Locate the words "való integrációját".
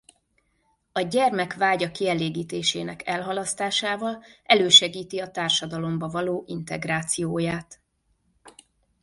6.07-7.81